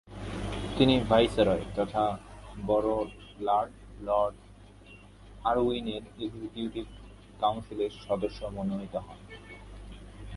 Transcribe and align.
তিনি 0.77 0.95
ভাইসরয় 1.09 1.63
তথা 1.75 2.03
বড়লাট 2.65 3.71
লর্ড 4.01 4.35
আরউইনের 5.49 6.03
এক্সিকিউটিভ 6.19 6.85
কাউন্সিলের 7.39 7.91
সদস্য 8.07 8.39
মনোনীত 8.55 8.95
হন। 9.05 9.19